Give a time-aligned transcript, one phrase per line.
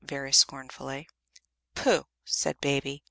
[0.03, 1.07] very scornfully.
[1.75, 2.99] "Pooh!" said Baby.